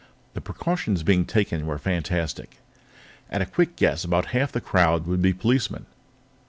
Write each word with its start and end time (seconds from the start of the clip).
The 0.33 0.41
precautions 0.41 1.03
being 1.03 1.25
taken 1.27 1.67
were 1.67 1.77
fantastic; 1.77 2.57
at 3.29 3.43
a 3.43 3.45
quick 3.45 3.75
guess, 3.75 4.03
about 4.03 4.29
half 4.33 4.51
the 4.51 4.59
crowd 4.59 5.05
would 5.05 5.21
be 5.21 5.31
policemen. 5.31 5.85